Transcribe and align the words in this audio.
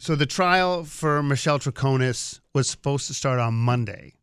So 0.00 0.14
the 0.14 0.26
trial 0.26 0.84
for 0.84 1.24
Michelle 1.24 1.58
Troconis 1.58 2.38
was 2.54 2.70
supposed 2.70 3.08
to 3.08 3.14
start 3.14 3.40
on 3.40 3.54
Monday. 3.54 4.14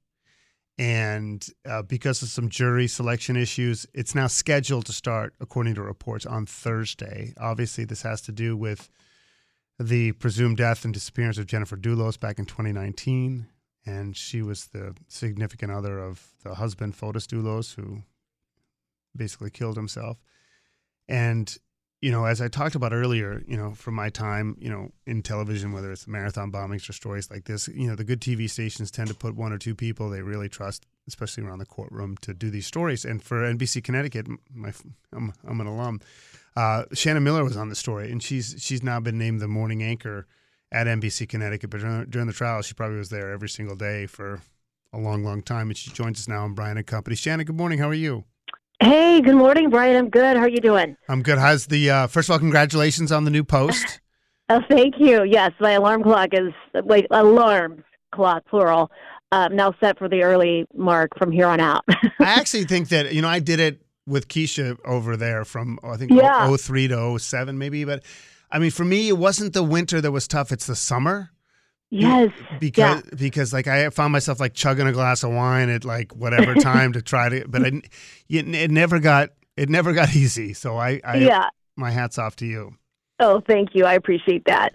And 0.78 1.46
uh, 1.66 1.82
because 1.82 2.22
of 2.22 2.30
some 2.30 2.50
jury 2.50 2.88
selection 2.88 3.36
issues, 3.36 3.86
it's 3.94 4.16
now 4.16 4.28
scheduled 4.28 4.86
to 4.86 4.94
start, 4.94 5.34
according 5.42 5.76
to 5.76 5.82
reports, 5.82 6.26
on 6.26 6.46
Thursday. 6.46 7.34
Obviously, 7.38 7.84
this 7.84 8.04
has 8.04 8.22
to 8.22 8.32
do 8.32 8.56
with 8.56 8.90
the 9.78 10.14
presumed 10.14 10.58
death 10.58 10.86
and 10.86 10.94
disappearance 10.94 11.38
of 11.38 11.46
Jennifer 11.46 11.76
Dulos 11.76 12.18
back 12.18 12.40
in 12.40 12.46
2019. 12.46 13.48
And 13.86 14.16
she 14.16 14.42
was 14.42 14.68
the 14.68 14.96
significant 15.10 15.74
other 15.74 16.00
of 16.00 16.36
the 16.44 16.56
husband, 16.56 16.96
Fotis 16.96 17.28
Dulos, 17.28 17.76
who 17.76 18.02
basically 19.14 19.50
killed 19.50 19.76
himself. 19.76 20.18
And 21.08 21.58
you 22.06 22.12
know, 22.12 22.26
as 22.26 22.40
I 22.40 22.50
talked 22.50 22.76
about 22.76 22.94
earlier, 22.94 23.42
you 23.48 23.58
know, 23.58 23.72
from 23.72 23.96
my 23.96 24.10
time, 24.10 24.56
you 24.60 24.70
know, 24.70 24.92
in 25.08 25.24
television, 25.24 25.72
whether 25.72 25.92
it's 25.92 26.08
marathon 26.08 26.52
bombings 26.52 26.88
or 26.88 26.94
stories 26.94 27.32
like 27.32 27.46
this, 27.46 27.68
you 27.68 27.88
know, 27.88 27.96
the 27.96 28.04
good 28.04 28.22
TV 28.22 28.48
stations 28.48 28.92
tend 28.92 29.08
to 29.08 29.16
put 29.16 29.36
one 29.36 29.52
or 29.52 29.58
two 29.58 29.74
people 29.74 30.12
they 30.12 30.22
really 30.22 30.48
trust, 30.48 30.86
especially 31.08 31.44
around 31.44 31.58
the 31.58 31.66
courtroom, 31.66 32.16
to 32.18 32.36
do 32.36 32.52
these 32.52 32.68
stories. 32.68 33.06
And 33.06 33.24
for 33.24 33.42
NBC 33.42 33.84
Connecticut, 33.84 34.28
my 34.54 34.72
I'm, 35.14 35.34
I'm 35.48 35.60
an 35.60 35.66
alum. 35.66 36.00
Uh, 36.56 36.84
Shannon 36.94 37.24
Miller 37.24 37.44
was 37.44 37.58
on 37.58 37.70
the 37.70 37.76
story, 37.76 38.12
and 38.12 38.22
she's 38.22 38.56
she's 38.60 38.84
now 38.84 39.00
been 39.00 39.18
named 39.18 39.42
the 39.42 39.48
morning 39.48 39.82
anchor 39.82 40.28
at 40.72 40.86
NBC 40.86 41.28
Connecticut. 41.28 41.72
But 41.72 41.80
during, 41.80 42.06
during 42.06 42.28
the 42.28 42.34
trial, 42.34 42.62
she 42.62 42.76
probably 42.76 43.00
was 43.00 43.10
there 43.10 43.32
every 43.32 43.50
single 43.50 43.76
day 43.76 44.06
for 44.06 44.42
a 44.94 45.00
long, 45.00 45.24
long 45.24 45.42
time. 45.42 45.70
And 45.70 45.78
she 45.78 45.90
joins 45.90 46.20
us 46.20 46.28
now 46.28 46.44
on 46.44 46.54
Brian 46.54 46.78
and 46.78 46.86
Company. 46.86 47.16
Shannon, 47.16 47.48
good 47.48 47.58
morning. 47.58 47.80
How 47.80 47.90
are 47.90 47.96
you? 47.96 48.26
Hey, 48.82 49.22
good 49.22 49.36
morning, 49.36 49.70
Brian. 49.70 49.96
I'm 49.96 50.10
good. 50.10 50.36
How 50.38 50.44
are 50.44 50.50
you 50.50 50.60
doing? 50.60 50.98
I'm 51.08 51.24
good. 51.24 51.38
How's 51.38 51.68
the 51.68 51.90
uh, 51.90 52.08
first 52.08 52.30
of 52.30 52.34
all? 52.34 52.40
Congratulations 52.40 53.12
on 53.12 53.24
the 53.24 53.32
new 53.32 53.44
post. 53.44 54.02
oh, 54.50 54.62
thank 54.70 54.96
you. 55.00 55.24
Yes, 55.24 55.52
my 55.60 55.72
alarm 55.72 56.04
clock 56.04 56.30
is 56.34 56.52
wait 56.84 57.08
alarm 57.12 57.84
clock 58.14 58.46
plural. 58.48 58.92
Um, 59.32 59.56
now 59.56 59.74
set 59.80 59.98
for 59.98 60.08
the 60.10 60.24
early 60.24 60.66
mark 60.76 61.18
from 61.18 61.32
here 61.32 61.48
on 61.48 61.60
out. 61.60 61.84
I 61.90 62.04
actually 62.20 62.66
think 62.66 62.90
that 62.90 63.14
you 63.14 63.22
know 63.22 63.30
I 63.30 63.40
did 63.40 63.60
it 63.60 63.82
with 64.06 64.28
Keisha 64.28 64.78
over 64.86 65.16
there 65.18 65.46
from 65.46 65.80
I 65.84 65.96
think 65.98 66.12
Yeah. 66.12 66.56
03 66.56 66.90
to 66.90 67.18
07 67.18 67.58
maybe, 67.58 67.86
but 67.86 68.04
I 68.52 68.60
mean 68.60 68.72
for 68.72 68.86
me 68.86 69.08
it 69.10 69.18
wasn't 69.18 69.54
the 69.54 69.64
winter 69.64 70.02
that 70.02 70.12
was 70.12 70.28
tough. 70.28 70.52
It's 70.52 70.68
the 70.68 70.76
summer. 70.76 71.32
Yes. 71.90 72.32
because 72.60 73.04
because 73.18 73.54
like 73.54 73.68
I 73.68 73.90
found 73.90 74.12
myself 74.14 74.40
like 74.40 74.54
chugging 74.54 74.88
a 74.88 74.92
glass 74.92 75.24
of 75.24 75.32
wine 75.32 75.70
at 75.70 75.86
like 75.86 76.14
whatever 76.16 76.56
time 76.56 76.94
to 76.94 77.02
try 77.02 77.30
to, 77.30 77.46
but 77.48 77.62
it, 77.64 78.72
never 78.72 79.00
got 79.00 79.30
it 79.58 79.70
never 79.70 79.94
got 79.94 80.16
easy. 80.16 80.54
So 80.54 80.78
I, 80.78 81.00
I 81.04 81.18
Yeah. 81.18 81.50
my 81.76 81.92
hats 81.92 82.18
off 82.18 82.36
to 82.38 82.46
you. 82.46 82.76
Oh, 83.20 83.42
thank 83.48 83.74
you. 83.74 83.86
I 83.86 83.94
appreciate 83.94 84.44
that. 84.46 84.74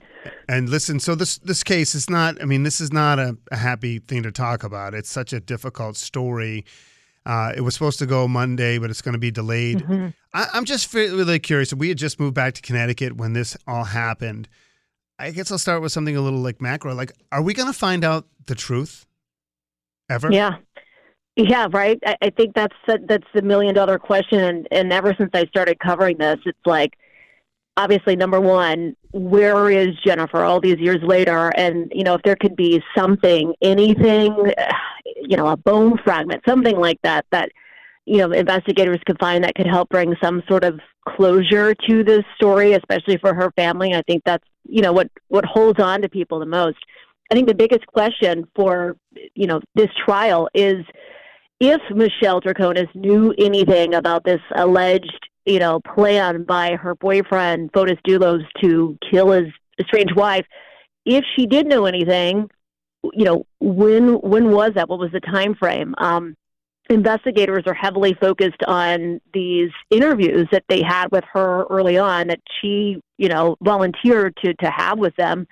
And 0.49 0.69
listen, 0.71 0.99
so 1.01 1.15
this 1.15 1.39
this 1.39 1.63
case 1.63 1.95
is 1.95 2.09
not. 2.09 2.41
I 2.41 2.45
mean, 2.47 2.63
this 2.63 2.81
is 2.81 2.93
not 2.93 3.19
a, 3.19 3.37
a 3.53 3.57
happy 3.57 3.99
thing 3.99 4.23
to 4.23 4.33
talk 4.33 4.65
about. 4.65 4.95
It's 4.95 5.11
such 5.11 5.33
a 5.33 5.41
difficult 5.41 5.97
story. 5.97 6.65
Uh, 7.27 7.53
it 7.55 7.61
was 7.61 7.75
supposed 7.75 7.99
to 7.99 8.07
go 8.07 8.27
Monday, 8.27 8.79
but 8.79 8.89
it's 8.89 9.03
going 9.03 9.13
to 9.13 9.19
be 9.19 9.31
delayed. 9.31 9.81
Mhm. 9.81 10.15
I, 10.33 10.47
I'm 10.55 10.65
just 10.65 10.93
really 10.95 11.39
curious. 11.39 11.75
We 11.75 11.89
had 11.91 11.99
just 11.99 12.19
moved 12.19 12.35
back 12.35 12.55
to 12.55 12.63
Connecticut 12.63 13.17
when 13.17 13.35
this 13.35 13.57
all 13.67 13.85
happened. 13.85 14.49
I 15.21 15.31
guess 15.31 15.51
I'll 15.53 15.59
start 15.59 15.83
with 15.83 15.93
something 15.93 16.17
a 16.17 16.21
little 16.21 16.41
like 16.41 16.61
macro. 16.61 16.95
Like, 16.95 17.13
are 17.31 17.43
we 17.43 17.53
going 17.53 17.69
to 17.71 17.79
find 17.79 18.05
out 18.05 18.27
the 18.47 18.55
truth 18.55 19.07
ever? 20.09 20.33
Yeah. 20.33 20.57
Yeah, 21.37 21.69
right. 21.71 21.99
I, 22.05 22.17
I 22.23 22.31
think 22.31 22.55
that's 22.55 22.75
that's 22.87 23.27
the 23.35 23.43
million 23.43 23.75
dollar 23.75 23.99
question, 23.99 24.41
and, 24.41 24.69
and 24.71 24.93
ever 24.93 25.15
since 25.17 25.31
I 25.33 25.45
started 25.47 25.79
covering 25.79 26.19
this, 26.19 26.39
it's 26.45 26.59
like 26.67 26.95
obviously 27.77 28.17
number 28.17 28.41
one, 28.41 28.97
where 29.13 29.71
is 29.71 29.89
Jennifer 30.05 30.43
all 30.43 30.61
these 30.61 30.79
years 30.79 30.99
later? 31.03 31.53
And 31.57 31.91
you 31.95 32.03
know, 32.03 32.15
if 32.15 32.23
there 32.23 32.37
could 32.37 32.57
be 32.57 32.83
something, 32.97 33.55
anything, 33.63 34.53
you 35.17 35.37
know, 35.37 35.47
a 35.47 35.57
bone 35.57 35.99
fragment, 36.05 36.43
something 36.47 36.77
like 36.77 36.99
that, 37.03 37.27
that 37.31 37.51
you 38.07 38.19
know, 38.19 38.33
investigators 38.33 38.99
could 39.07 39.19
find 39.21 39.45
that 39.45 39.55
could 39.55 39.69
help 39.69 39.89
bring 39.89 40.17
some 40.23 40.43
sort 40.49 40.65
of 40.65 40.81
closure 41.09 41.75
to 41.89 42.03
this 42.03 42.25
story, 42.35 42.73
especially 42.73 43.17
for 43.19 43.35
her 43.35 43.53
family. 43.53 43.95
I 43.95 44.03
think 44.03 44.23
that's 44.25 44.45
you 44.71 44.83
know 44.83 44.93
what 44.93 45.11
what 45.29 45.45
holds 45.45 45.81
on 45.81 46.03
to 46.03 46.09
people 46.09 46.39
the 46.39 46.47
most. 46.47 46.79
I 47.31 47.35
think 47.35 47.49
the 47.49 47.55
biggest 47.55 47.87
question 47.87 48.47
for 48.55 48.97
you 49.35 49.47
know 49.47 49.61
this 49.75 49.89
trial 50.05 50.49
is 50.55 50.85
if 51.61 51.81
Michelle 51.95 52.41
Troconis 52.41 52.93
knew 52.95 53.35
anything 53.39 53.95
about 53.95 54.25
this 54.25 54.41
alleged 54.55 55.29
you 55.45 55.59
know 55.59 55.81
plan 55.81 56.45
by 56.45 56.77
her 56.77 56.95
boyfriend 56.95 57.73
Fotis 57.73 57.99
Dulos 58.07 58.45
to 58.63 58.99
kill 59.11 59.31
his 59.31 59.49
estranged 59.79 60.17
wife. 60.17 60.47
If 61.07 61.25
she 61.35 61.47
did 61.47 61.67
know 61.67 61.87
anything, 61.87 62.51
you 63.13 63.25
know 63.25 63.47
when 63.61 64.15
when 64.15 64.51
was 64.51 64.73
that? 64.75 64.89
What 64.89 64.99
was 64.99 65.13
the 65.13 65.21
time 65.21 65.55
frame? 65.55 65.95
Um, 65.99 66.37
investigators 66.91 67.63
are 67.67 67.75
heavily 67.75 68.15
focused 68.21 68.63
on 68.67 69.21
these 69.33 69.71
interviews 69.91 70.47
that 70.53 70.65
they 70.69 70.83
had 70.83 71.11
with 71.11 71.25
her 71.33 71.65
early 71.71 71.97
on 71.97 72.29
that 72.29 72.41
she 72.61 73.01
you 73.17 73.29
know 73.29 73.57
volunteered 73.63 74.37
to 74.45 74.53
to 74.55 74.71
have 74.71 74.99
with 74.99 75.15
them 75.17 75.47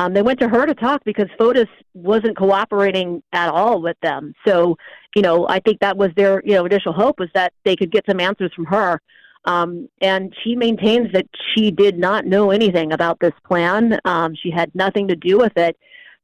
um, 0.00 0.14
they 0.14 0.22
went 0.22 0.40
to 0.40 0.48
her 0.48 0.64
to 0.64 0.74
talk 0.74 1.02
because 1.04 1.28
Fotis 1.38 1.68
wasn't 1.92 2.36
cooperating 2.36 3.22
at 3.34 3.50
all 3.50 3.82
with 3.82 3.98
them. 4.02 4.32
So, 4.46 4.76
you 5.14 5.20
know, 5.20 5.46
I 5.46 5.60
think 5.60 5.80
that 5.80 5.96
was 5.96 6.08
their, 6.16 6.40
you 6.42 6.54
know, 6.54 6.64
initial 6.64 6.94
hope 6.94 7.18
was 7.18 7.28
that 7.34 7.52
they 7.64 7.76
could 7.76 7.90
get 7.90 8.06
some 8.08 8.18
answers 8.18 8.50
from 8.54 8.64
her. 8.66 9.00
Um, 9.44 9.88
and 10.00 10.34
she 10.42 10.54
maintains 10.54 11.12
that 11.12 11.26
she 11.54 11.70
did 11.70 11.98
not 11.98 12.24
know 12.24 12.50
anything 12.50 12.92
about 12.92 13.18
this 13.20 13.32
plan. 13.46 13.98
Um, 14.06 14.34
she 14.34 14.50
had 14.50 14.74
nothing 14.74 15.08
to 15.08 15.16
do 15.16 15.36
with 15.36 15.56
it. 15.56 15.76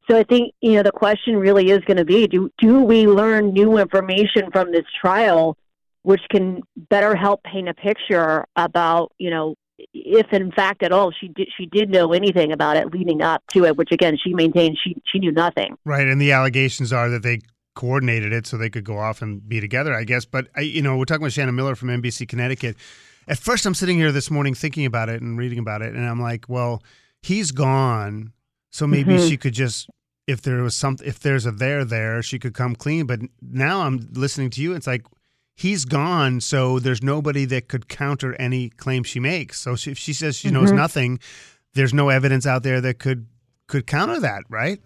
So 0.09 0.17
I 0.17 0.23
think, 0.23 0.55
you 0.61 0.73
know, 0.75 0.83
the 0.83 0.93
question 0.93 1.37
really 1.37 1.71
is 1.71 1.81
going 1.85 1.97
to 1.97 2.05
be, 2.05 2.27
do, 2.29 2.51
do 2.59 2.81
we 2.81 3.07
learn 3.07 3.53
new 3.53 3.77
information 3.79 4.51
from 4.53 4.71
this 4.73 4.85
trial, 5.01 5.57
which 6.03 6.23
can 6.31 6.63
better 6.77 7.17
help 7.17 7.43
paint 7.43 7.69
a 7.69 7.75
picture 7.75 8.45
about, 8.55 9.13
you 9.19 9.31
know, 9.31 9.55
if 9.93 10.33
in 10.33 10.51
fact 10.53 10.83
at 10.83 10.91
all 10.91 11.11
she 11.13 11.29
did 11.29 11.49
she 11.55 11.67
did 11.67 11.91
know 11.91 12.15
anything 12.15 12.51
about 12.51 12.79
it 12.79 12.91
leading 12.95 13.21
up 13.21 13.43
to 13.53 13.67
it, 13.67 13.77
which 13.77 13.93
again 13.93 14.17
she 14.17 14.33
maintained 14.33 14.79
she 14.83 14.97
she 15.13 15.19
knew 15.19 15.31
nothing. 15.33 15.77
Right, 15.85 16.07
and 16.07 16.19
the 16.19 16.33
allegations 16.33 16.95
are 16.95 17.11
that 17.11 17.23
they 17.23 17.41
coordinated 17.75 18.33
it 18.33 18.47
so 18.47 18.57
they 18.57 18.71
could 18.71 18.85
go 18.85 18.97
off 18.97 19.21
and 19.21 19.47
be 19.47 19.61
together, 19.61 19.93
I 19.93 20.05
guess. 20.05 20.25
But 20.25 20.49
I, 20.57 20.63
you 20.63 20.81
know, 20.81 20.97
we're 20.97 21.05
talking 21.05 21.25
with 21.25 21.35
Shannon 21.35 21.55
Miller 21.55 21.75
from 21.75 21.89
NBC 21.89 22.27
Connecticut. 22.27 22.77
At 23.29 23.39
first, 23.39 23.67
I'm 23.67 23.75
sitting 23.75 23.99
here 23.99 24.13
this 24.13 24.31
morning 24.31 24.55
thinking 24.55 24.87
about 24.87 25.11
it 25.11 25.21
and 25.21 25.37
reading 25.37 25.59
about 25.59 25.83
it, 25.83 25.95
and 25.95 26.07
I'm 26.07 26.23
like, 26.23 26.47
well, 26.49 26.83
he's 27.21 27.51
gone, 27.51 28.33
so 28.71 28.87
maybe 28.87 29.17
Mhm. 29.17 29.29
she 29.29 29.37
could 29.37 29.53
just, 29.53 29.91
if 30.27 30.43
there 30.43 30.63
was 30.63 30.75
some, 30.75 30.97
if 31.05 31.21
there's 31.21 31.47
a 31.47 31.53
there 31.53 31.85
there, 31.85 32.23
she 32.23 32.39
could 32.39 32.55
come 32.55 32.75
clean. 32.75 33.07
But 33.07 33.21
now 33.41 33.83
I'm 33.83 34.09
listening 34.13 34.51
to 34.51 34.61
you, 34.63 34.75
it's 34.75 34.87
like 34.87 35.05
he's 35.55 35.85
gone, 35.85 36.41
so 36.41 36.79
there's 36.79 37.03
nobody 37.03 37.45
that 37.47 37.69
could 37.69 37.89
counter 37.89 38.35
any 38.35 38.71
claim 38.71 39.03
she 39.05 39.21
makes. 39.21 39.61
So 39.61 39.77
she, 39.77 39.93
if 39.93 39.99
she 39.99 40.13
says 40.13 40.37
she 40.37 40.51
knows 40.51 40.73
Mhm. 40.73 40.77
nothing, 40.77 41.21
there's 41.75 41.95
no 41.95 42.09
evidence 42.09 42.47
out 42.47 42.63
there 42.63 42.81
that 42.81 42.99
could 42.99 43.27
could 43.69 43.87
counter 43.87 44.21
that, 44.21 44.43
right? 44.49 44.81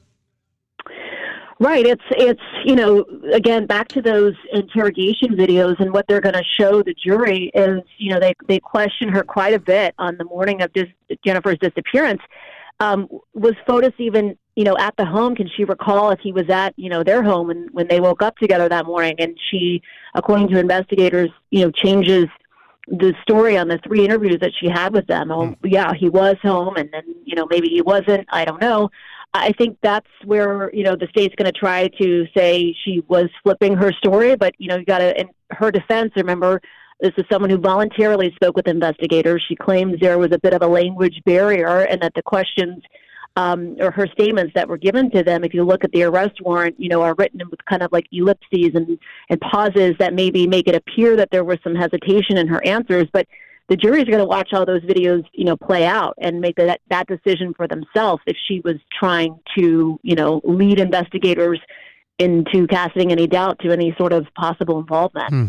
Right. 1.59 1.85
It's 1.85 2.03
it's 2.13 2.41
you 2.65 2.75
know 2.75 3.05
again 3.35 3.67
back 3.67 3.89
to 3.89 4.01
those 4.01 4.33
interrogation 4.53 5.37
videos 5.37 5.79
and 5.79 5.93
what 5.93 6.07
they're 6.09 6.23
going 6.23 6.35
to 6.35 6.45
show 6.59 6.83
the 6.83 6.95
jury 6.95 7.51
is 7.55 7.81
you 7.99 8.11
know 8.15 8.19
they 8.19 8.33
they 8.49 8.59
question 8.59 9.11
her 9.11 9.23
quite 9.23 9.53
a 9.53 9.59
bit 9.59 9.95
on 9.99 10.17
the 10.17 10.25
morning 10.25 10.63
of 10.63 10.73
dis- 10.73 10.89
Jennifer's 11.25 11.59
disappearance. 11.59 12.23
Um, 12.81 13.09
was 13.35 13.53
Fotis 13.69 13.93
even, 13.99 14.39
you 14.61 14.65
know, 14.65 14.77
at 14.77 14.95
the 14.99 15.07
home? 15.07 15.35
Can 15.35 15.49
she 15.57 15.65
recall 15.65 16.11
if 16.11 16.21
he 16.21 16.33
was 16.33 16.51
at, 16.51 16.75
you 16.77 16.91
know, 16.91 17.03
their 17.03 17.23
home 17.23 17.47
when, 17.47 17.69
when 17.73 17.89
they 17.89 17.99
woke 17.99 18.21
up 18.21 18.37
together 18.37 18.69
that 18.69 18.85
morning? 18.85 19.15
And 19.19 19.35
she, 19.51 19.81
according 20.15 20.49
to 20.49 20.59
investigators, 20.59 21.31
you 21.51 21.65
know, 21.65 21.71
changes 21.71 22.27
the 22.87 23.15
story 23.23 23.57
on 23.57 23.69
the 23.69 23.79
three 23.79 24.05
interviews 24.05 24.37
that 24.43 24.53
she 24.61 24.69
had 24.69 24.93
with 24.93 25.07
them. 25.07 25.33
Oh, 25.33 25.47
hmm. 25.47 25.67
yeah, 25.67 25.95
he 25.99 26.11
was 26.11 26.37
home, 26.43 26.77
and 26.77 26.91
then 26.93 27.05
you 27.25 27.37
know 27.37 27.47
maybe 27.49 27.69
he 27.69 27.81
wasn't. 27.81 28.27
I 28.29 28.45
don't 28.45 28.61
know. 28.61 28.91
I 29.33 29.53
think 29.53 29.79
that's 29.81 30.11
where 30.27 30.71
you 30.75 30.85
know 30.85 30.95
the 30.95 31.07
state's 31.09 31.35
going 31.37 31.51
to 31.51 31.59
try 31.59 31.89
to 31.99 32.27
say 32.37 32.77
she 32.85 33.03
was 33.09 33.31
flipping 33.43 33.77
her 33.77 33.93
story, 33.93 34.37
but 34.37 34.55
you 34.59 34.69
know 34.69 34.77
you 34.77 34.85
got 34.85 34.99
to. 34.99 35.19
In 35.19 35.31
her 35.53 35.71
defense, 35.71 36.13
remember 36.17 36.61
this 37.01 37.13
is 37.17 37.25
someone 37.33 37.49
who 37.49 37.57
voluntarily 37.57 38.31
spoke 38.35 38.57
with 38.57 38.69
investigators. 38.69 39.43
She 39.49 39.57
claims 39.57 39.99
there 40.01 40.19
was 40.19 40.33
a 40.33 40.39
bit 40.39 40.53
of 40.53 40.61
a 40.61 40.67
language 40.67 41.23
barrier, 41.25 41.81
and 41.81 42.03
that 42.03 42.13
the 42.15 42.23
questions 42.23 42.83
um, 43.37 43.77
or 43.79 43.91
her 43.91 44.07
statements 44.09 44.53
that 44.55 44.69
were 44.69 44.77
given 44.77 45.11
to 45.13 45.23
them, 45.23 45.45
if 45.45 45.55
you 45.55 45.65
look 45.65 45.85
at 45.85 45.93
the 45.93 46.03
arrest 46.03 46.41
warrant, 46.43 46.79
you 46.79 46.89
know, 46.89 47.03
are 47.03 47.15
written 47.15 47.41
with 47.51 47.65
kind 47.65 47.83
of 47.83 47.93
like 47.93 48.07
ellipses 48.13 48.73
and, 48.75 48.99
and 49.29 49.41
pauses 49.41 49.95
that 49.99 50.15
maybe 50.15 50.47
make 50.47 50.67
it 50.67 50.75
appear 50.75 51.17
that 51.17 51.31
there 51.31 51.45
was 51.45 51.59
some 51.63 51.75
hesitation 51.75 52.37
in 52.37 52.49
her 52.49 52.65
answers. 52.65 53.07
But 53.13 53.27
the 53.69 53.77
jury's 53.77 54.05
going 54.05 54.19
to 54.19 54.25
watch 54.25 54.53
all 54.53 54.67
those 54.67 54.83
videos, 54.83 55.25
you 55.33 55.45
know, 55.45 55.57
play 55.57 55.87
out 55.87 56.15
and 56.21 56.41
make 56.41 56.57
that, 56.57 56.81
that 56.91 57.07
decision 57.07 57.55
for 57.55 57.69
themselves 57.69 58.21
if 58.27 58.37
she 58.49 58.61
was 58.65 58.77
trying 58.99 59.39
to, 59.57 59.99
you 60.03 60.15
know, 60.17 60.41
lead 60.45 60.81
investigators 60.81 61.61
into 62.19 62.67
casting 62.67 63.13
any 63.13 63.27
doubt 63.27 63.61
to 63.61 63.71
any 63.71 63.95
sort 63.97 64.13
of 64.13 64.27
possible 64.35 64.79
involvement. 64.79 65.31
Hmm. 65.31 65.47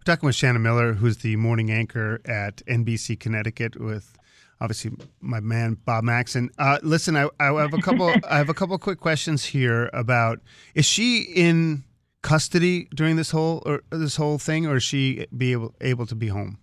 We're 0.00 0.14
talking 0.14 0.26
with 0.26 0.34
Shannon 0.34 0.62
Miller, 0.62 0.94
who's 0.94 1.18
the 1.18 1.36
morning 1.36 1.70
anchor 1.70 2.20
at 2.24 2.64
NBC 2.66 3.20
Connecticut 3.20 3.78
with 3.78 4.18
obviously 4.60 4.92
my 5.20 5.40
man 5.40 5.76
Bob 5.84 6.04
Maxon. 6.04 6.50
Uh, 6.58 6.78
listen, 6.82 7.16
I, 7.16 7.28
I 7.38 7.52
have 7.60 7.74
a 7.74 7.78
couple. 7.78 8.12
I 8.28 8.38
have 8.38 8.48
a 8.48 8.54
couple 8.54 8.76
quick 8.78 9.00
questions 9.00 9.44
here 9.44 9.90
about: 9.92 10.40
Is 10.74 10.84
she 10.84 11.22
in 11.22 11.84
custody 12.22 12.88
during 12.94 13.16
this 13.16 13.30
whole 13.30 13.62
or 13.64 13.82
this 13.90 14.16
whole 14.16 14.38
thing, 14.38 14.66
or 14.66 14.76
is 14.76 14.82
she 14.82 15.26
be 15.36 15.52
able 15.52 15.74
able 15.80 16.06
to 16.06 16.14
be 16.14 16.28
home? 16.28 16.58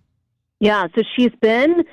Yeah, 0.60 0.88
so 0.94 1.02
she's 1.16 1.34
been 1.40 1.84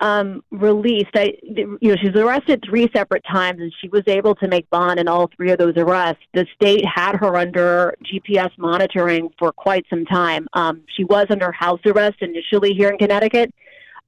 um, 0.00 0.42
released. 0.50 1.10
I, 1.14 1.32
you 1.42 1.78
know, 1.80 1.96
she's 1.96 2.14
arrested 2.14 2.62
three 2.68 2.90
separate 2.94 3.24
times, 3.30 3.60
and 3.60 3.72
she 3.80 3.88
was 3.88 4.02
able 4.06 4.34
to 4.36 4.48
make 4.48 4.68
bond 4.70 5.00
in 5.00 5.08
all 5.08 5.30
three 5.34 5.50
of 5.50 5.58
those 5.58 5.74
arrests. 5.76 6.22
The 6.34 6.46
state 6.54 6.84
had 6.84 7.16
her 7.16 7.36
under 7.36 7.94
GPS 8.04 8.50
monitoring 8.58 9.30
for 9.38 9.52
quite 9.52 9.86
some 9.88 10.04
time. 10.04 10.46
Um, 10.52 10.82
she 10.94 11.04
was 11.04 11.26
under 11.30 11.50
house 11.52 11.80
arrest 11.86 12.16
initially 12.20 12.74
here 12.74 12.90
in 12.90 12.98
Connecticut 12.98 13.54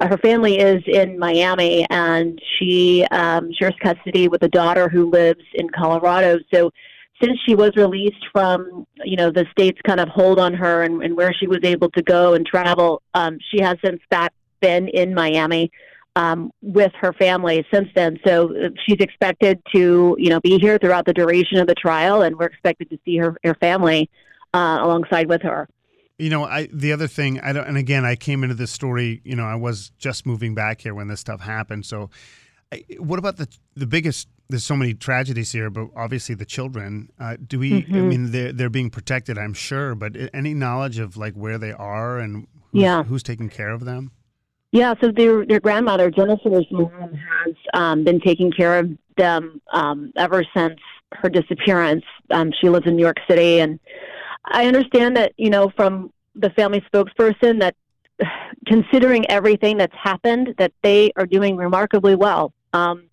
uh, 0.00 0.08
her 0.08 0.18
family 0.18 0.58
is 0.58 0.82
in 0.86 1.18
Miami, 1.18 1.86
and 1.90 2.40
she 2.58 3.04
um, 3.10 3.50
shares 3.52 3.74
custody 3.82 4.28
with 4.28 4.42
a 4.42 4.48
daughter 4.48 4.88
who 4.88 5.10
lives 5.10 5.44
in 5.54 5.68
Colorado. 5.70 6.38
So, 6.52 6.70
since 7.22 7.38
she 7.46 7.54
was 7.54 7.74
released 7.76 8.26
from, 8.30 8.86
you 9.02 9.16
know, 9.16 9.30
the 9.30 9.46
state's 9.50 9.80
kind 9.86 10.00
of 10.00 10.08
hold 10.10 10.38
on 10.38 10.52
her 10.52 10.82
and, 10.82 11.02
and 11.02 11.16
where 11.16 11.32
she 11.32 11.46
was 11.46 11.60
able 11.62 11.90
to 11.92 12.02
go 12.02 12.34
and 12.34 12.44
travel, 12.44 13.00
um, 13.14 13.38
she 13.50 13.62
has 13.62 13.76
since 13.82 14.02
back 14.10 14.34
been 14.60 14.88
in 14.88 15.14
Miami 15.14 15.70
um, 16.16 16.50
with 16.60 16.92
her 17.00 17.14
family 17.14 17.64
since 17.72 17.88
then. 17.94 18.18
So 18.26 18.48
uh, 18.48 18.68
she's 18.86 18.98
expected 19.00 19.62
to, 19.74 20.16
you 20.18 20.28
know, 20.28 20.40
be 20.40 20.58
here 20.58 20.78
throughout 20.78 21.06
the 21.06 21.14
duration 21.14 21.58
of 21.58 21.68
the 21.68 21.74
trial, 21.74 22.22
and 22.22 22.36
we're 22.36 22.46
expected 22.46 22.90
to 22.90 22.98
see 23.04 23.16
her 23.16 23.36
her 23.44 23.54
family 23.54 24.10
uh, 24.52 24.78
alongside 24.82 25.28
with 25.28 25.42
her. 25.42 25.68
You 26.18 26.30
know, 26.30 26.44
I 26.44 26.68
the 26.72 26.92
other 26.92 27.08
thing 27.08 27.40
I 27.40 27.52
don't, 27.52 27.66
and 27.66 27.76
again, 27.76 28.04
I 28.04 28.16
came 28.16 28.42
into 28.42 28.54
this 28.54 28.70
story. 28.70 29.20
You 29.24 29.36
know, 29.36 29.44
I 29.44 29.54
was 29.54 29.90
just 29.98 30.24
moving 30.24 30.54
back 30.54 30.80
here 30.80 30.94
when 30.94 31.08
this 31.08 31.20
stuff 31.20 31.40
happened. 31.40 31.84
So, 31.84 32.10
I, 32.72 32.84
what 32.98 33.18
about 33.18 33.36
the 33.36 33.48
the 33.74 33.86
biggest? 33.86 34.28
There's 34.48 34.64
so 34.64 34.76
many 34.76 34.94
tragedies 34.94 35.50
here, 35.50 35.70
but 35.70 35.88
obviously 35.96 36.34
the 36.34 36.44
children. 36.44 37.10
Uh, 37.18 37.36
do 37.44 37.58
we? 37.58 37.82
Mm-hmm. 37.82 37.94
I 37.94 38.00
mean, 38.00 38.30
they're 38.30 38.52
they're 38.52 38.70
being 38.70 38.90
protected, 38.90 39.36
I'm 39.36 39.54
sure. 39.54 39.94
But 39.94 40.16
any 40.32 40.54
knowledge 40.54 40.98
of 40.98 41.16
like 41.16 41.34
where 41.34 41.58
they 41.58 41.72
are 41.72 42.18
and 42.18 42.46
who's, 42.72 42.82
yeah. 42.82 43.02
who's 43.02 43.22
taking 43.22 43.50
care 43.50 43.70
of 43.70 43.84
them? 43.84 44.10
Yeah, 44.72 44.94
so 45.00 45.10
their 45.10 45.46
their 45.46 45.60
grandmother 45.60 46.10
Jennifer's 46.10 46.66
mom 46.70 46.90
has 47.44 47.54
um, 47.74 48.04
been 48.04 48.20
taking 48.20 48.50
care 48.50 48.78
of 48.78 48.90
them 49.16 49.60
um, 49.72 50.12
ever 50.16 50.44
since 50.54 50.78
her 51.12 51.28
disappearance. 51.28 52.04
Um, 52.30 52.52
she 52.60 52.68
lives 52.68 52.86
in 52.86 52.96
New 52.96 53.02
York 53.02 53.18
City, 53.28 53.60
and 53.60 53.78
I 54.46 54.66
understand 54.66 55.16
that, 55.16 55.32
you 55.36 55.50
know, 55.50 55.70
from 55.76 56.12
the 56.34 56.50
family 56.50 56.82
spokesperson 56.92 57.60
that 57.60 57.74
considering 58.66 59.28
everything 59.30 59.76
that's 59.76 59.96
happened, 59.96 60.54
that 60.58 60.72
they 60.82 61.12
are 61.16 61.26
doing 61.26 61.56
remarkably 61.56 62.14
well. 62.14 62.52
Um, 62.72 63.08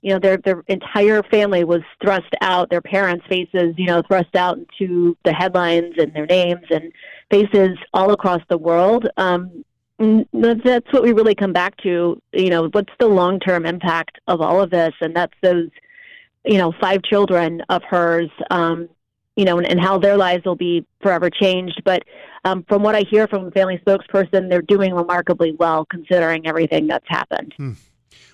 you 0.00 0.12
know, 0.12 0.18
their 0.20 0.36
their 0.36 0.62
entire 0.68 1.22
family 1.24 1.64
was 1.64 1.82
thrust 2.00 2.32
out, 2.40 2.70
their 2.70 2.80
parents' 2.80 3.26
faces, 3.28 3.74
you 3.76 3.86
know, 3.86 4.02
thrust 4.02 4.36
out 4.36 4.58
into 4.58 5.16
the 5.24 5.32
headlines 5.32 5.94
and 5.98 6.12
their 6.14 6.26
names 6.26 6.64
and 6.70 6.92
faces 7.30 7.76
all 7.92 8.12
across 8.12 8.40
the 8.48 8.58
world. 8.58 9.08
Um, 9.16 9.64
that's 9.98 10.92
what 10.92 11.02
we 11.02 11.12
really 11.12 11.34
come 11.34 11.52
back 11.52 11.76
to. 11.78 12.22
You 12.32 12.50
know, 12.50 12.68
what's 12.68 12.92
the 13.00 13.08
long 13.08 13.40
term 13.40 13.66
impact 13.66 14.20
of 14.28 14.40
all 14.40 14.60
of 14.60 14.70
this? 14.70 14.94
And 15.00 15.16
that's 15.16 15.34
those, 15.42 15.68
you 16.44 16.58
know, 16.58 16.72
five 16.80 17.02
children 17.02 17.62
of 17.68 17.82
hers 17.82 18.30
um, 18.50 18.88
you 19.38 19.44
know, 19.44 19.56
and, 19.56 19.70
and 19.70 19.80
how 19.80 19.98
their 19.98 20.16
lives 20.16 20.44
will 20.44 20.56
be 20.56 20.84
forever 21.00 21.30
changed. 21.30 21.82
But 21.84 22.02
um, 22.44 22.64
from 22.68 22.82
what 22.82 22.96
I 22.96 23.04
hear 23.08 23.28
from 23.28 23.44
the 23.44 23.52
family 23.52 23.80
spokesperson, 23.86 24.50
they're 24.50 24.62
doing 24.62 24.92
remarkably 24.92 25.54
well 25.56 25.86
considering 25.88 26.44
everything 26.44 26.88
that's 26.88 27.06
happened. 27.08 27.54
Hmm. 27.56 27.72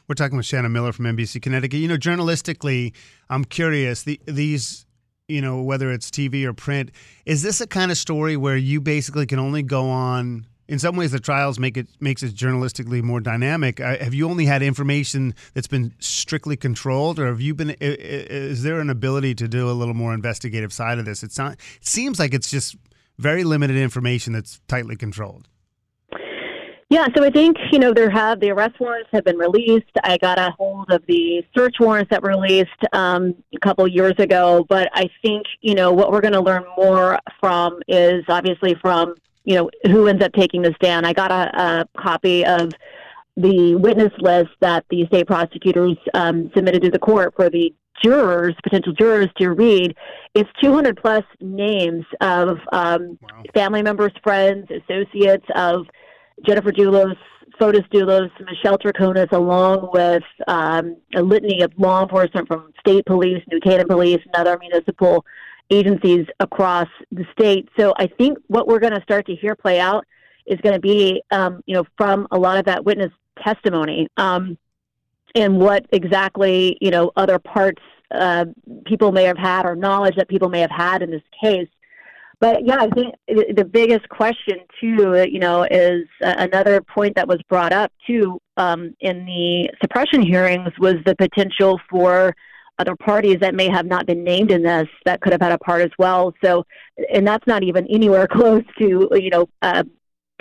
We're 0.08 0.14
talking 0.14 0.38
with 0.38 0.46
Shannon 0.46 0.72
Miller 0.72 0.92
from 0.92 1.04
NBC 1.04 1.42
Connecticut. 1.42 1.78
You 1.78 1.88
know, 1.88 1.98
journalistically, 1.98 2.94
I'm 3.28 3.44
curious. 3.44 4.04
The, 4.04 4.18
these, 4.24 4.86
you 5.28 5.42
know, 5.42 5.62
whether 5.62 5.92
it's 5.92 6.10
TV 6.10 6.44
or 6.46 6.54
print, 6.54 6.90
is 7.26 7.42
this 7.42 7.60
a 7.60 7.66
kind 7.66 7.90
of 7.90 7.98
story 7.98 8.38
where 8.38 8.56
you 8.56 8.80
basically 8.80 9.26
can 9.26 9.38
only 9.38 9.62
go 9.62 9.90
on 9.90 10.46
in 10.68 10.78
some 10.78 10.96
ways 10.96 11.12
the 11.12 11.20
trials 11.20 11.58
make 11.58 11.76
it 11.76 11.88
makes 12.00 12.22
it 12.22 12.34
journalistically 12.34 13.02
more 13.02 13.20
dynamic 13.20 13.80
uh, 13.80 13.96
have 13.98 14.14
you 14.14 14.28
only 14.28 14.46
had 14.46 14.62
information 14.62 15.34
that's 15.54 15.66
been 15.66 15.94
strictly 15.98 16.56
controlled 16.56 17.18
or 17.18 17.26
have 17.26 17.40
you 17.40 17.54
been 17.54 17.70
is 17.80 18.62
there 18.62 18.80
an 18.80 18.90
ability 18.90 19.34
to 19.34 19.48
do 19.48 19.70
a 19.70 19.72
little 19.72 19.94
more 19.94 20.14
investigative 20.14 20.72
side 20.72 20.98
of 20.98 21.04
this 21.04 21.22
it's 21.22 21.38
not 21.38 21.52
it 21.52 21.86
seems 21.86 22.18
like 22.18 22.34
it's 22.34 22.50
just 22.50 22.76
very 23.18 23.44
limited 23.44 23.76
information 23.76 24.32
that's 24.32 24.60
tightly 24.66 24.96
controlled 24.96 25.48
yeah, 26.90 27.08
so 27.16 27.24
I 27.24 27.30
think, 27.30 27.56
you 27.72 27.80
know, 27.80 27.92
there 27.92 28.10
have 28.10 28.38
the 28.38 28.50
arrest 28.50 28.78
warrants 28.78 29.08
have 29.12 29.24
been 29.24 29.36
released. 29.36 29.90
I 30.04 30.16
got 30.18 30.38
a 30.38 30.52
hold 30.52 30.92
of 30.92 31.02
the 31.08 31.44
search 31.56 31.74
warrants 31.80 32.10
that 32.10 32.22
were 32.22 32.28
released 32.28 32.68
um, 32.92 33.34
a 33.52 33.58
couple 33.58 33.88
years 33.88 34.14
ago. 34.18 34.64
But 34.68 34.90
I 34.92 35.08
think, 35.20 35.44
you 35.60 35.74
know, 35.74 35.92
what 35.92 36.12
we're 36.12 36.20
going 36.20 36.34
to 36.34 36.40
learn 36.40 36.64
more 36.76 37.18
from 37.40 37.80
is 37.88 38.22
obviously 38.28 38.76
from 38.80 39.16
you 39.44 39.54
know, 39.54 39.70
who 39.86 40.06
ends 40.06 40.24
up 40.24 40.32
taking 40.32 40.62
this 40.62 40.74
down. 40.80 41.04
I 41.04 41.12
got 41.12 41.30
a, 41.30 41.60
a 41.60 42.00
copy 42.00 42.44
of 42.44 42.72
the 43.36 43.74
witness 43.74 44.12
list 44.18 44.50
that 44.60 44.84
the 44.90 45.06
state 45.06 45.26
prosecutors 45.26 45.96
um, 46.14 46.50
submitted 46.54 46.82
to 46.82 46.90
the 46.90 46.98
court 46.98 47.34
for 47.36 47.50
the 47.50 47.74
jurors, 48.02 48.54
potential 48.62 48.92
jurors 48.92 49.28
to 49.38 49.50
read. 49.50 49.96
It's 50.34 50.48
200 50.62 50.96
plus 50.96 51.24
names 51.40 52.04
of 52.20 52.58
um, 52.72 53.18
wow. 53.20 53.42
family 53.54 53.82
members, 53.82 54.12
friends, 54.22 54.68
associates 54.70 55.46
of 55.54 55.86
Jennifer 56.46 56.72
Dulos, 56.72 57.16
Fotis 57.60 57.88
Dulos, 57.90 58.30
Michelle 58.40 58.78
Troconis, 58.78 59.30
along 59.32 59.90
with 59.92 60.24
um, 60.48 60.96
a 61.14 61.22
litany 61.22 61.62
of 61.62 61.72
law 61.78 62.02
enforcement 62.02 62.48
from 62.48 62.72
state 62.80 63.06
police, 63.06 63.42
New 63.50 63.60
Canaan 63.60 63.86
police, 63.86 64.20
and 64.24 64.34
other 64.34 64.58
municipal 64.58 65.24
agencies 65.70 66.26
across 66.40 66.88
the 67.10 67.24
state. 67.32 67.68
So 67.78 67.94
I 67.98 68.06
think 68.06 68.38
what 68.48 68.66
we're 68.66 68.80
going 68.80 68.94
to 68.94 69.02
start 69.02 69.26
to 69.26 69.34
hear 69.34 69.54
play 69.54 69.80
out 69.80 70.04
is 70.46 70.60
going 70.60 70.74
to 70.74 70.80
be, 70.80 71.22
um, 71.30 71.62
you 71.66 71.74
know, 71.74 71.84
from 71.96 72.26
a 72.30 72.38
lot 72.38 72.58
of 72.58 72.66
that 72.66 72.84
witness 72.84 73.12
testimony 73.42 74.08
um, 74.16 74.58
and 75.34 75.58
what 75.58 75.86
exactly, 75.92 76.76
you 76.80 76.90
know, 76.90 77.10
other 77.16 77.38
parts 77.38 77.82
uh, 78.10 78.44
people 78.84 79.10
may 79.10 79.24
have 79.24 79.38
had 79.38 79.64
or 79.64 79.74
knowledge 79.74 80.14
that 80.16 80.28
people 80.28 80.48
may 80.48 80.60
have 80.60 80.70
had 80.70 81.02
in 81.02 81.10
this 81.10 81.22
case. 81.42 81.68
But 82.40 82.66
yeah, 82.66 82.76
I 82.78 82.88
think 82.90 83.14
the 83.26 83.64
biggest 83.64 84.08
question 84.08 84.58
too, 84.80 85.26
you 85.30 85.38
know, 85.38 85.62
is 85.70 86.02
another 86.20 86.82
point 86.82 87.14
that 87.16 87.26
was 87.26 87.40
brought 87.48 87.72
up 87.72 87.90
too 88.06 88.38
um, 88.56 88.94
in 89.00 89.24
the 89.24 89.70
suppression 89.80 90.20
hearings 90.20 90.72
was 90.78 90.96
the 91.06 91.14
potential 91.16 91.80
for 91.88 92.34
other 92.78 92.96
parties 92.96 93.38
that 93.40 93.54
may 93.54 93.68
have 93.68 93.86
not 93.86 94.06
been 94.06 94.24
named 94.24 94.50
in 94.50 94.62
this 94.62 94.88
that 95.04 95.20
could 95.20 95.32
have 95.32 95.40
had 95.40 95.52
a 95.52 95.58
part 95.58 95.82
as 95.82 95.90
well. 95.98 96.34
So, 96.44 96.64
and 97.12 97.26
that's 97.26 97.46
not 97.46 97.62
even 97.62 97.86
anywhere 97.88 98.26
close 98.30 98.64
to 98.78 99.08
you 99.12 99.30
know 99.30 99.48
uh, 99.62 99.84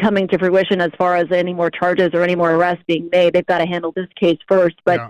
coming 0.02 0.28
to 0.30 0.38
fruition 0.38 0.82
as 0.82 0.92
far 0.98 1.16
as 1.16 1.32
any 1.32 1.54
more 1.54 1.70
charges 1.70 2.10
or 2.14 2.24
any 2.24 2.36
more 2.36 2.52
arrests 2.52 2.84
being 2.88 3.10
made. 3.12 3.34
They've 3.34 3.46
got 3.46 3.60
to 3.60 3.66
handle 3.66 3.92
this 3.92 4.08
case 4.20 4.40
first, 4.48 4.76
but. 4.86 5.00
Yeah. 5.00 5.10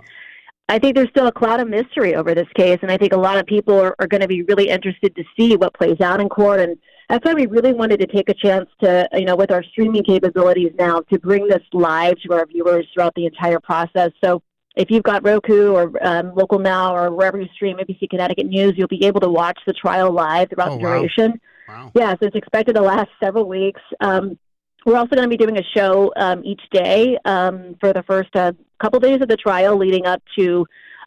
I 0.70 0.80
think 0.80 0.96
there's 0.96 1.10
still 1.10 1.28
a 1.28 1.32
cloud 1.32 1.60
of 1.60 1.68
mystery 1.68 2.16
over 2.16 2.34
this 2.34 2.48
case, 2.56 2.80
and 2.82 2.90
I 2.90 2.98
think 2.98 3.12
a 3.12 3.18
lot 3.18 3.38
of 3.38 3.46
people 3.46 3.78
are, 3.78 3.94
are 4.00 4.08
going 4.08 4.22
to 4.22 4.30
be 4.30 4.44
really 4.44 4.70
interested 4.70 5.14
to 5.18 5.24
see 5.38 5.58
what 5.58 5.74
plays 5.74 6.00
out 6.00 6.22
in 6.22 6.30
court. 6.30 6.62
And 6.62 6.78
that's 7.10 7.26
why 7.26 7.34
we 7.34 7.48
really 7.48 7.74
wanted 7.74 8.00
to 8.00 8.08
take 8.08 8.30
a 8.30 8.34
chance 8.34 8.70
to, 8.82 9.08
you 9.12 9.26
know, 9.26 9.36
with 9.36 9.52
our 9.52 9.62
streaming 9.62 10.06
capabilities 10.06 10.72
now, 10.80 11.02
to 11.12 11.20
bring 11.20 11.50
this 11.50 11.62
live 11.74 12.16
to 12.22 12.34
our 12.34 12.46
viewers 12.46 12.88
throughout 12.94 13.14
the 13.14 13.26
entire 13.26 13.60
process. 13.60 14.12
So 14.24 14.42
if 14.76 14.90
you've 14.90 15.04
got 15.04 15.24
Roku 15.26 15.72
or 15.74 15.92
um, 16.06 16.34
Local 16.36 16.60
Now 16.60 16.96
or 16.96 17.12
wherever 17.12 17.40
you 17.40 17.48
stream 17.54 17.78
NBC 17.78 18.10
Connecticut 18.10 18.48
News, 18.48 18.74
you'll 18.76 18.88
be 18.88 19.06
able 19.06 19.22
to 19.22 19.30
watch 19.30 19.60
the 19.68 19.74
trial 19.74 20.12
live 20.12 20.50
throughout 20.50 20.72
Oh, 20.72 20.76
the 20.78 20.82
duration. 20.82 21.40
Wow. 21.68 21.92
Yeah, 21.96 22.12
so 22.14 22.18
it's 22.26 22.36
expected 22.36 22.76
to 22.76 22.82
last 22.82 23.10
several 23.24 23.48
weeks. 23.48 23.82
Um, 24.00 24.38
we're 24.86 24.98
also 24.98 25.16
going 25.16 25.30
to 25.30 25.30
be 25.30 25.38
doing 25.38 25.58
a 25.58 25.64
show 25.76 26.12
um, 26.18 26.44
each 26.44 26.62
day 26.72 27.18
um, 27.24 27.76
for 27.80 27.94
the 27.94 28.04
first 28.04 28.36
uh, 28.36 28.52
couple 28.82 29.00
days 29.00 29.22
of 29.22 29.28
the 29.30 29.38
trial, 29.38 29.78
leading 29.78 30.06
up 30.06 30.22
to 30.38 30.66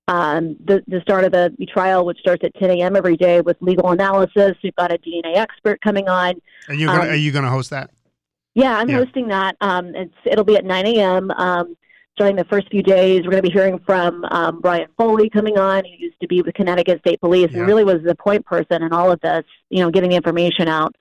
um, 0.08 0.56
the, 0.64 0.82
the 0.86 1.00
start 1.02 1.24
of 1.24 1.32
the 1.32 1.52
trial, 1.72 2.06
which 2.06 2.18
starts 2.18 2.42
at 2.44 2.54
10 2.54 2.70
a.m. 2.70 2.96
every 2.96 3.16
day 3.16 3.40
with 3.40 3.56
legal 3.60 3.90
analysis. 3.90 4.52
We've 4.62 4.74
got 4.76 4.92
a 4.92 4.98
DNA 4.98 5.36
expert 5.36 5.80
coming 5.82 6.08
on. 6.08 6.40
Are 6.68 6.74
you 6.74 6.86
gonna, 6.86 7.00
Um, 7.02 7.08
are 7.08 7.16
you 7.16 7.32
going 7.32 7.44
to 7.44 7.50
host 7.50 7.70
that? 7.70 7.90
Yeah, 8.54 8.78
I'm 8.78 8.88
Yeah. 8.88 8.98
hosting 9.04 9.28
that. 9.28 9.56
Um, 9.60 9.94
it's 9.94 10.14
it'll 10.24 10.44
be 10.44 10.56
at 10.56 10.64
9 10.64 10.86
a.m. 10.86 11.30
Um, 11.32 11.76
starting 12.16 12.36
the 12.36 12.44
first 12.44 12.68
few 12.70 12.82
days. 12.82 13.22
We're 13.24 13.30
going 13.30 13.42
to 13.42 13.48
be 13.48 13.52
hearing 13.52 13.78
from 13.84 14.24
um, 14.30 14.60
Brian 14.62 14.88
Foley 14.96 15.28
coming 15.28 15.58
on, 15.58 15.84
who 15.84 15.90
used 15.98 16.18
to 16.22 16.26
be 16.26 16.40
with 16.40 16.54
Connecticut 16.54 17.00
State 17.00 17.20
Police 17.20 17.50
Yeah. 17.52 17.58
and 17.58 17.66
really 17.66 17.84
was 17.84 18.02
the 18.02 18.14
point 18.14 18.46
person 18.46 18.82
in 18.82 18.92
all 18.92 19.12
of 19.12 19.20
this. 19.20 19.44
You 19.68 19.80
know, 19.84 19.90
getting 19.90 20.10
the 20.10 20.16
information 20.16 20.66
out. 20.66 20.94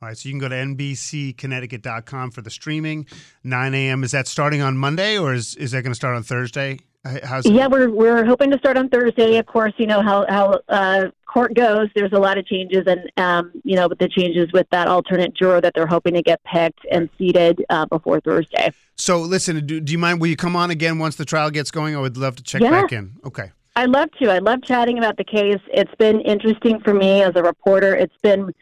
All 0.00 0.08
right, 0.08 0.16
so 0.16 0.28
you 0.28 0.32
can 0.34 0.38
go 0.40 0.48
to 0.48 0.54
NBCConnecticut.com 0.54 2.30
for 2.30 2.42
the 2.42 2.50
streaming. 2.50 3.06
9 3.44 3.74
a.m. 3.74 4.04
Is 4.04 4.12
that 4.12 4.28
starting 4.28 4.60
on 4.62 4.76
Monday 4.76 5.18
or 5.18 5.34
is, 5.34 5.56
is 5.56 5.72
that 5.72 5.82
going 5.82 5.90
to 5.92 5.96
start 5.96 6.14
on 6.16 6.22
Thursday? 6.22 6.78
How's 7.24 7.46
Yeah, 7.46 7.66
we're 7.66 7.90
we're 7.90 8.24
hoping 8.24 8.50
to 8.50 8.58
start 8.58 8.76
on 8.76 8.88
Thursday. 8.88 9.36
Of 9.38 9.46
course, 9.46 9.72
you 9.76 9.86
know 9.86 10.02
how 10.02 10.26
how 10.28 10.60
uh, 10.68 11.06
court 11.26 11.54
goes. 11.54 11.88
There's 11.94 12.12
a 12.12 12.18
lot 12.18 12.38
of 12.38 12.46
changes, 12.46 12.84
and 12.86 13.10
um, 13.16 13.52
you 13.64 13.76
know, 13.76 13.88
with 13.88 13.98
the 13.98 14.08
changes 14.08 14.50
with 14.52 14.66
that 14.70 14.88
alternate 14.88 15.34
juror 15.34 15.60
that 15.60 15.74
they're 15.74 15.86
hoping 15.86 16.14
to 16.14 16.22
get 16.22 16.42
picked 16.44 16.80
and 16.90 17.08
seated 17.18 17.64
uh, 17.70 17.86
before 17.86 18.20
Thursday. 18.20 18.70
So 18.96 19.20
listen, 19.20 19.64
do, 19.66 19.80
do 19.80 19.92
you 19.92 19.98
mind? 19.98 20.20
Will 20.20 20.28
you 20.28 20.36
come 20.36 20.56
on 20.56 20.70
again 20.70 20.98
once 20.98 21.16
the 21.16 21.24
trial 21.24 21.50
gets 21.50 21.70
going? 21.70 21.94
I 21.96 22.00
would 22.00 22.16
love 22.16 22.36
to 22.36 22.42
check 22.42 22.62
Yeah. 22.62 22.70
back 22.70 22.92
in. 22.92 23.14
Okay. 23.24 23.52
I'd 23.76 23.90
love 23.90 24.10
to. 24.20 24.30
I 24.32 24.38
love 24.38 24.62
chatting 24.62 24.96
about 24.98 25.18
the 25.18 25.24
case. 25.24 25.60
It's 25.68 25.94
been 25.96 26.20
interesting 26.22 26.80
for 26.80 26.94
me 26.94 27.22
as 27.22 27.32
a 27.36 27.42
reporter. 27.42 27.94
It's 27.94 28.16
been 28.22 28.52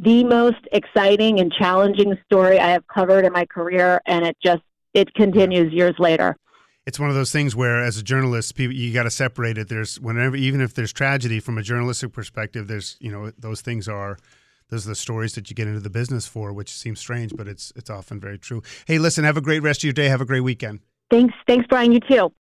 the 0.00 0.24
most 0.24 0.58
exciting 0.72 1.38
and 1.38 1.52
challenging 1.52 2.18
story 2.26 2.58
I 2.58 2.70
have 2.70 2.84
covered 2.88 3.24
in 3.24 3.32
my 3.32 3.44
career, 3.44 4.00
and 4.06 4.26
it 4.26 4.36
just 4.44 4.62
it 4.92 5.14
continues 5.14 5.72
years 5.72 5.94
later. 6.00 6.36
It's 6.86 7.00
one 7.00 7.08
of 7.08 7.14
those 7.14 7.32
things 7.32 7.56
where, 7.56 7.82
as 7.82 7.96
a 7.96 8.02
journalist, 8.02 8.54
people 8.54 8.74
you 8.74 8.92
got 8.92 9.04
to 9.04 9.10
separate 9.10 9.56
it. 9.56 9.68
There's 9.68 9.98
whenever, 10.00 10.36
even 10.36 10.60
if 10.60 10.74
there's 10.74 10.92
tragedy 10.92 11.40
from 11.40 11.56
a 11.58 11.62
journalistic 11.62 12.12
perspective, 12.12 12.68
there's 12.68 12.96
you 13.00 13.10
know 13.10 13.32
those 13.38 13.60
things 13.60 13.88
are. 13.88 14.18
Those 14.70 14.86
are 14.86 14.90
the 14.90 14.96
stories 14.96 15.34
that 15.34 15.50
you 15.50 15.54
get 15.54 15.68
into 15.68 15.80
the 15.80 15.90
business 15.90 16.26
for, 16.26 16.50
which 16.50 16.70
seems 16.70 16.98
strange, 16.98 17.36
but 17.36 17.46
it's 17.46 17.72
it's 17.76 17.90
often 17.90 18.18
very 18.18 18.38
true. 18.38 18.62
Hey, 18.86 18.98
listen, 18.98 19.22
have 19.24 19.36
a 19.36 19.42
great 19.42 19.62
rest 19.62 19.80
of 19.80 19.84
your 19.84 19.92
day. 19.92 20.08
Have 20.08 20.22
a 20.22 20.24
great 20.24 20.40
weekend. 20.40 20.80
Thanks, 21.10 21.34
thanks, 21.46 21.66
Brian. 21.68 21.92
You 21.92 22.00
too. 22.00 22.32